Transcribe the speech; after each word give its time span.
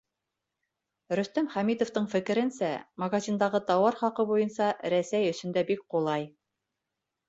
Рөстәм 1.19 1.49
Хәмитовтың 1.57 2.09
фекеренсә, 2.15 2.71
магазиндағы 3.05 3.63
тауар 3.71 4.03
хаҡы 4.03 4.29
буйынса 4.35 4.75
Рәсәй 4.99 5.33
өсөн 5.37 5.59
дә 5.61 5.69
бик 5.73 5.91
ҡулай. 5.97 6.31